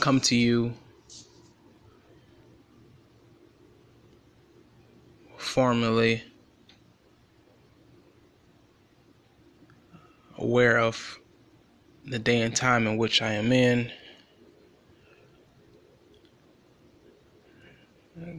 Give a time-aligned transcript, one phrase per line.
[0.00, 0.74] Come to you
[5.36, 6.24] formally
[10.36, 11.18] aware of
[12.04, 13.92] the day and time in which I am in,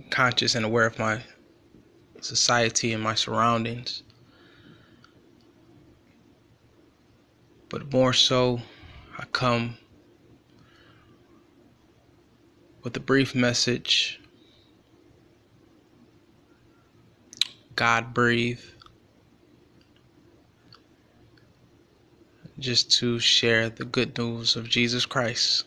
[0.09, 1.21] conscious and aware of my
[2.19, 4.03] society and my surroundings.
[7.69, 8.61] But more so,
[9.17, 9.77] I come
[12.83, 14.19] with a brief message
[17.79, 18.59] God breathe.
[22.57, 25.63] Just to share the good news of Jesus Christ.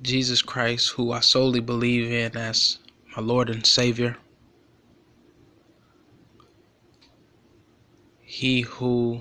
[0.00, 2.78] Jesus Christ, who I solely believe in as
[3.14, 4.16] my Lord and Savior.
[8.20, 9.20] He who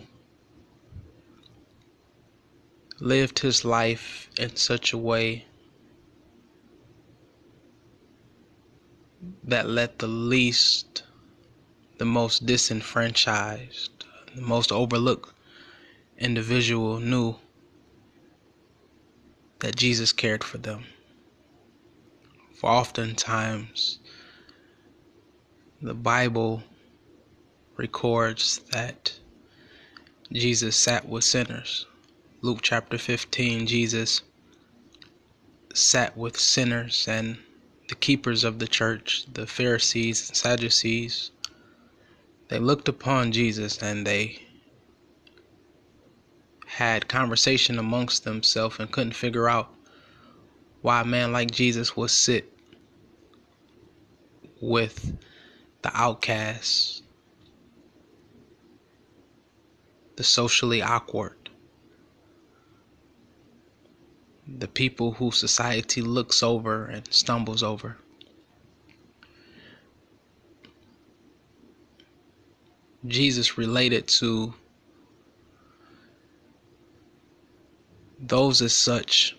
[3.01, 5.45] lived his life in such a way
[9.43, 11.03] that let the least,
[11.97, 15.33] the most disenfranchised, the most overlooked
[16.17, 17.35] individual knew
[19.59, 20.85] that Jesus cared for them.
[22.53, 23.99] For oftentimes,
[25.81, 26.63] the Bible
[27.77, 29.17] records that
[30.31, 31.85] Jesus sat with sinners.
[32.41, 34.21] Luke chapter 15, Jesus
[35.73, 37.37] sat with sinners and
[37.89, 41.31] the keepers of the church, the Pharisees and Sadducees.
[42.47, 44.41] They looked upon Jesus and they
[46.65, 49.73] had conversation amongst themselves and couldn't figure out
[50.81, 52.53] why a man like Jesus would sit
[54.61, 55.13] with
[55.81, 57.01] the outcasts,
[60.15, 61.35] the socially awkward,
[64.59, 67.97] the people who society looks over and stumbles over.
[73.07, 74.53] Jesus related to
[78.19, 79.37] those as such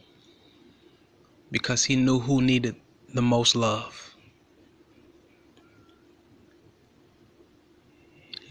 [1.50, 2.76] because he knew who needed
[3.12, 4.14] the most love.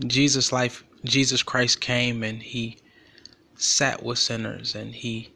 [0.06, 2.78] Jesus life Jesus Christ came and he
[3.56, 5.34] sat with sinners and he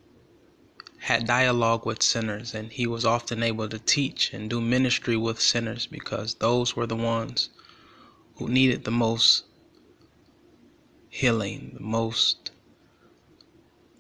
[1.04, 5.38] had dialogue with sinners and he was often able to teach and do ministry with
[5.38, 7.50] sinners because those were the ones
[8.36, 9.44] who needed the most
[11.10, 12.52] healing, the most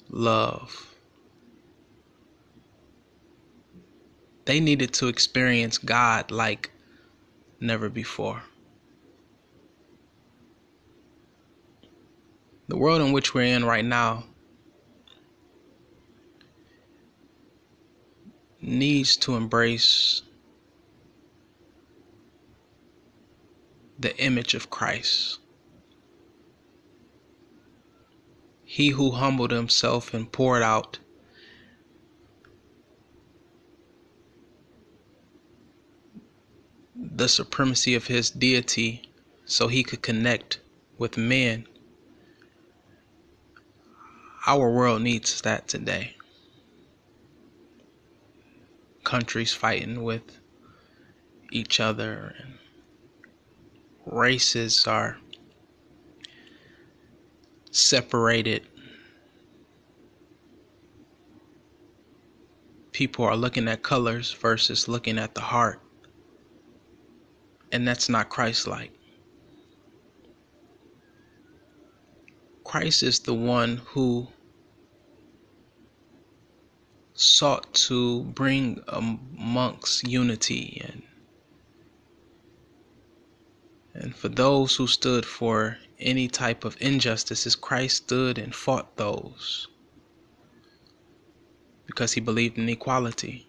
[0.09, 0.96] love.
[4.46, 6.72] They needed to experience God like
[7.59, 8.44] never before.
[12.69, 14.24] The world in which we're in right now
[18.63, 20.22] needs to embrace
[24.00, 25.40] the image of Christ.
[28.63, 31.00] He who humbled himself and poured out
[36.95, 39.09] the supremacy of his deity
[39.45, 40.59] so he could connect
[40.97, 41.68] with men.
[44.47, 46.16] Our world needs that today
[49.13, 50.40] countries fighting with
[51.51, 52.57] each other and
[54.07, 55.19] races are
[57.69, 58.66] separated.
[62.91, 65.80] People are looking at colors versus looking at the heart.
[67.72, 68.94] And that's not christ-like.
[72.63, 74.28] Christ is the one who
[77.24, 81.04] sought to bring amongst unity and
[83.94, 89.68] and for those who stood for any type of injustices, Christ stood and fought those
[91.86, 93.48] because he believed in equality.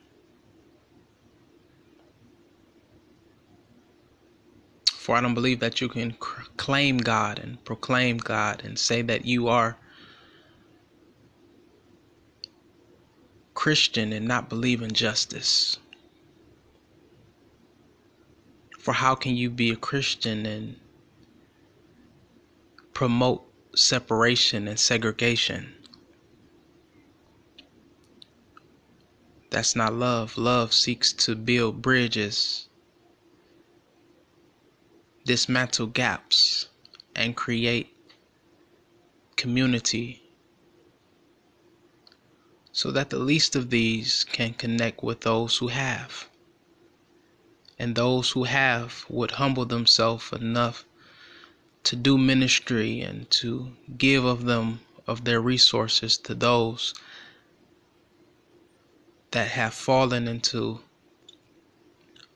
[4.86, 6.12] For I don't believe that you can
[6.56, 9.78] claim God and proclaim God and say that you are
[13.64, 15.78] Christian and not believe in justice?
[18.78, 20.76] For how can you be a Christian and
[22.92, 23.42] promote
[23.74, 25.72] separation and segregation?
[29.48, 30.36] That's not love.
[30.36, 32.68] Love seeks to build bridges,
[35.24, 36.68] dismantle gaps,
[37.16, 37.96] and create
[39.36, 40.23] community
[42.74, 46.28] so that the least of these can connect with those who have.
[47.78, 50.84] And those who have would humble themselves enough
[51.84, 56.94] to do ministry and to give of them of their resources to those
[59.30, 60.80] that have fallen into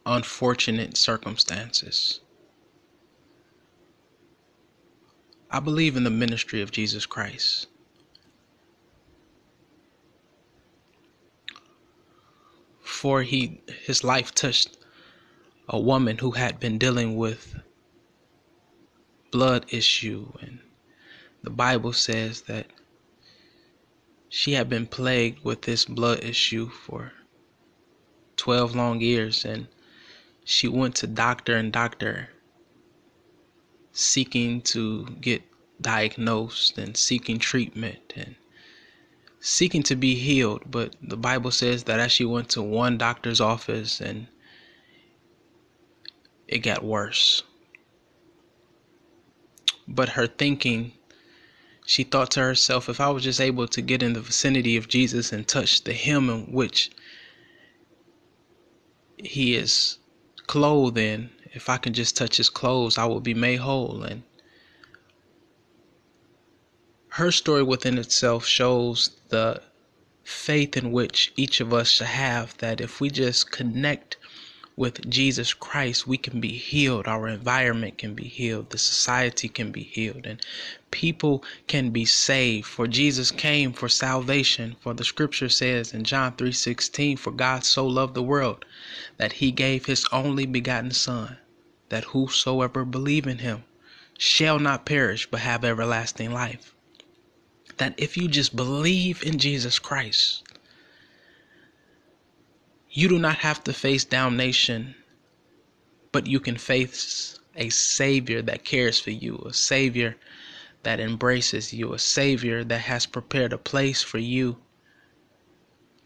[0.07, 2.21] unfortunate circumstances.
[5.51, 7.68] I believe in the ministry of Jesus Christ.
[13.01, 14.77] For he his life touched
[15.69, 17.55] a woman who had been dealing with
[19.31, 20.33] blood issue.
[20.41, 20.59] And
[21.45, 22.67] the Bible says that
[24.29, 27.13] she had been plagued with this blood issue for
[28.37, 29.45] 12 long years.
[29.45, 29.69] And
[30.45, 32.31] she went to doctor and doctor
[33.93, 35.43] seeking to get
[35.81, 38.13] diagnosed and seeking treatment.
[38.17, 38.35] And
[39.41, 43.41] seeking to be healed but the bible says that as she went to one doctor's
[43.41, 44.27] office and
[46.47, 47.43] it got worse
[49.87, 50.93] but her thinking
[51.89, 54.89] she thought to herself, if I was just able to get in the vicinity of
[54.89, 56.91] Jesus and touch the hem in which
[59.17, 59.97] he is
[60.47, 64.03] clothed in, if I can just touch his clothes, I will be made whole.
[64.03, 64.23] And
[67.19, 69.61] her story within itself shows the
[70.23, 74.17] faith in which each of us should have that if we just connect
[74.77, 77.09] with Jesus Christ, we can be healed.
[77.09, 78.71] Our environment can be healed.
[78.71, 80.27] The society can be healed.
[80.27, 80.41] And
[80.93, 82.67] people can be saved.
[82.67, 84.77] For Jesus came for salvation.
[84.81, 88.65] For the scripture says in John 3:16, For God so loved the world
[89.17, 91.39] that he gave his only begotten Son,
[91.89, 93.65] that whosoever believe in him
[94.17, 96.77] shall not perish but have everlasting life.
[97.79, 100.45] That if you just believe in Jesus Christ,
[102.91, 104.95] you do not have to face damnation,
[106.13, 110.17] but you can face a Savior that cares for you, a Savior
[110.83, 114.57] that embraces you, a Savior that has prepared a place for you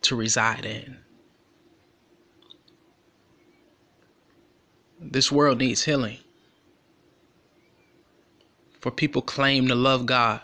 [0.02, 0.98] to reside in.
[5.00, 6.18] This world needs healing.
[8.80, 10.40] For people claim to love God,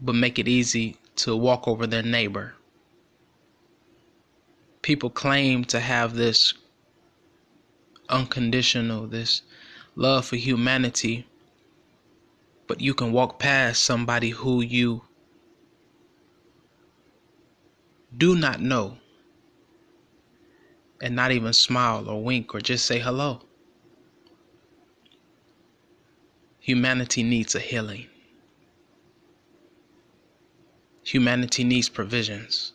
[0.00, 2.54] but make it easy to walk over their neighbor
[4.84, 6.52] people claim to have this
[8.10, 9.40] unconditional, this
[9.96, 11.26] love for humanity,
[12.66, 15.02] but you can walk past somebody who you
[18.14, 18.98] do not know
[21.00, 23.40] and not even smile or wink or just say hello.
[26.60, 28.06] Humanity needs a healing.
[31.14, 32.72] Humanity needs provisions.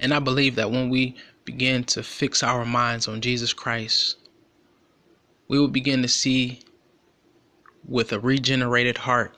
[0.00, 1.16] And I believe that when we
[1.46, 4.18] begin to fix our minds on Jesus Christ,
[5.48, 6.60] we will begin to see
[7.86, 9.34] with a regenerated heart,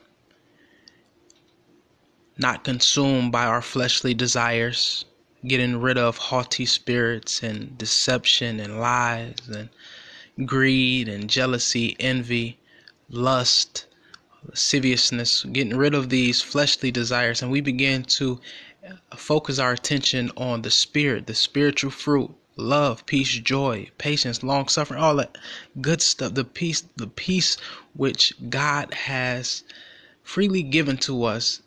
[2.37, 5.05] not consumed by our fleshly desires,
[5.47, 9.69] getting rid of haughty spirits and deception and lies and
[10.45, 12.59] greed and jealousy, envy,
[13.07, 13.85] lust,
[14.45, 18.39] lasciviousness, getting rid of these fleshly desires, and we begin to
[19.15, 25.01] focus our attention on the spirit, the spiritual fruit, love, peace, joy, patience, long suffering,
[25.01, 25.37] all that
[25.79, 27.57] good stuff, the peace, the peace
[27.93, 29.63] which God has
[30.23, 31.61] freely given to us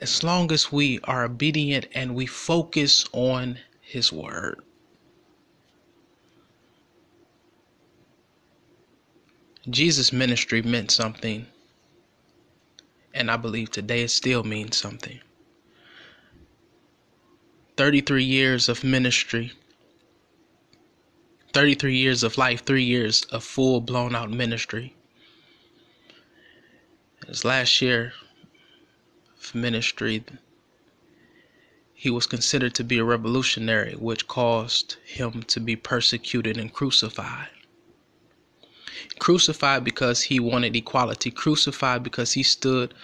[0.00, 4.60] as long as we are obedient and we focus on his word.
[9.68, 11.46] Jesus' ministry meant something,
[13.16, 15.20] and I believe today it still means something.
[17.76, 19.52] 33 years of ministry,
[21.52, 24.94] 33 years of life, three years of full blown out ministry.
[27.26, 28.12] His last year
[29.40, 30.22] of ministry,
[31.94, 37.48] he was considered to be a revolutionary, which caused him to be persecuted and crucified.
[39.18, 42.94] Crucified because he wanted equality, crucified because he stood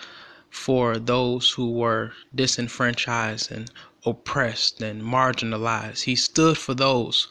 [0.51, 3.71] for those who were disenfranchised and
[4.05, 6.05] oppressed and marginalized.
[6.05, 7.29] He stood for those.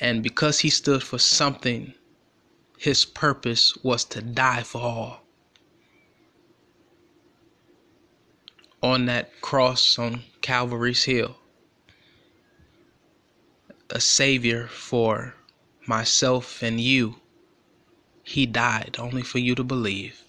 [0.00, 1.92] And because he stood for something,
[2.78, 5.26] his purpose was to die for all.
[8.82, 11.36] On that cross on Calvary's Hill,
[13.90, 15.34] a Savior for
[15.86, 17.19] myself and you,
[18.30, 20.22] He died only for you to believe.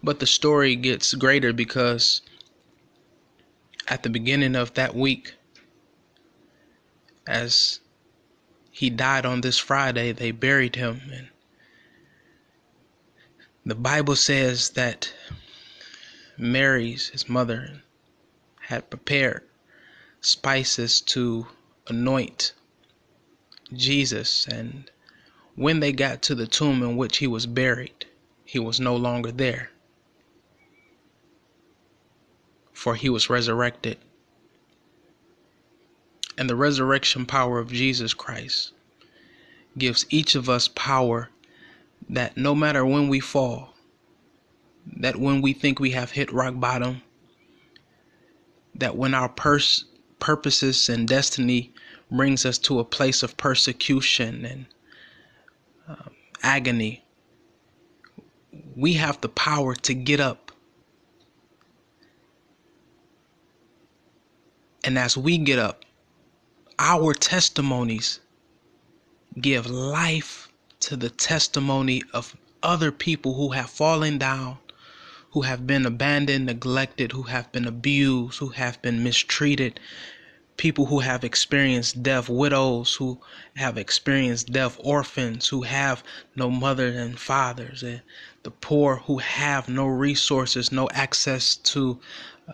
[0.00, 2.22] But the story gets greater because
[3.88, 5.34] at the beginning of that week,
[7.26, 7.80] as
[8.70, 11.00] he died on this Friday, they buried him.
[11.10, 11.28] And
[13.66, 15.12] the Bible says that
[16.38, 17.82] Mary's, his mother,
[18.60, 19.42] had prepared
[20.20, 21.48] spices to
[21.88, 22.52] anoint
[23.74, 24.46] Jesus.
[24.46, 24.90] And
[25.54, 28.06] when they got to the tomb in which he was buried,
[28.44, 29.70] he was no longer there.
[32.72, 33.98] For he was resurrected.
[36.36, 38.72] And the resurrection power of Jesus Christ
[39.76, 41.28] gives each of us power
[42.08, 43.74] that no matter when we fall,
[44.86, 47.02] that when we think we have hit rock bottom,
[48.74, 49.84] that when our pers-
[50.22, 51.72] purposes and destiny
[52.08, 54.66] brings us to a place of persecution and
[55.88, 56.12] um,
[56.44, 57.04] agony,
[58.76, 60.52] we have the power to get up.
[64.84, 65.84] And as we get up,
[66.78, 68.20] our testimonies
[69.40, 70.48] give life
[70.80, 74.58] to the testimony of other people who have fallen down,
[75.32, 79.80] who have been abandoned, neglected, who have been abused, who have been mistreated,
[80.56, 83.18] people who have experienced death, widows who
[83.56, 86.04] have experienced death, orphans who have
[86.36, 88.02] no mother and fathers, and
[88.42, 91.98] the poor who have no resources, no access to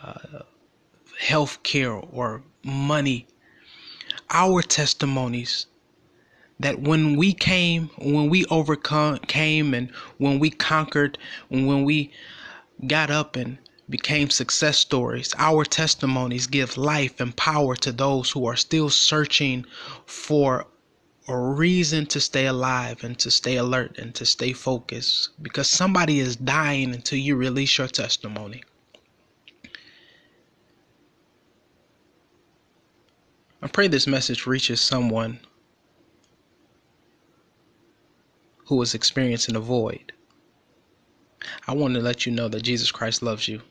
[0.00, 0.40] uh,
[1.18, 3.26] health care or money.
[4.30, 5.66] Our testimonies
[6.60, 11.18] that when we came, when we overcome came and when we conquered,
[11.48, 12.12] when we
[12.86, 13.58] got up and
[13.88, 19.64] became success stories, our testimonies give life and power to those who are still searching
[20.06, 20.66] for
[21.26, 26.20] a reason to stay alive and to stay alert and to stay focused because somebody
[26.20, 28.62] is dying until you release your testimony.
[33.60, 35.40] I pray this message reaches someone
[38.66, 40.12] who is experiencing a void.
[41.66, 43.62] I want to let you know that Jesus Christ loves you.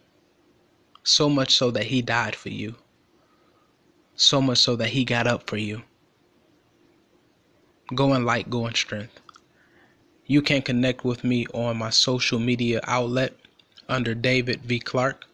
[1.03, 2.75] So much so that he died for you.
[4.15, 5.83] So much so that he got up for you.
[7.93, 9.19] Go in light, go in strength.
[10.25, 13.33] You can connect with me on my social media outlet
[13.87, 14.79] under David V.
[14.79, 15.25] Clark.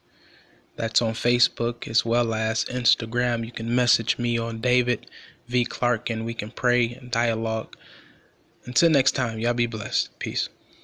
[0.75, 3.45] That's on Facebook as well as Instagram.
[3.45, 5.09] You can message me on David
[5.47, 5.65] V.
[5.65, 7.75] Clark and we can pray and dialogue.
[8.65, 10.17] Until next time, y'all be blessed.
[10.19, 10.49] Peace.